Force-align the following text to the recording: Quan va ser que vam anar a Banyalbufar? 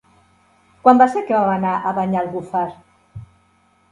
Quan 0.85 1.01
va 1.01 1.07
ser 1.15 1.21
que 1.27 1.35
vam 1.35 1.51
anar 1.57 1.75
a 1.77 1.93
Banyalbufar? 1.99 2.65